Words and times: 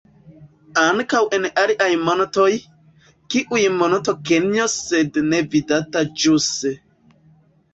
Ankaŭ 0.83 1.19
en 1.37 1.43
aliaj 1.63 1.89
montoj, 2.07 2.47
kiaj 3.35 3.61
Monto 3.75 4.17
Kenjo 4.31 4.67
sed 4.77 5.21
ne 5.29 5.43
vidata 5.53 6.05
ĵuse. 6.25 6.75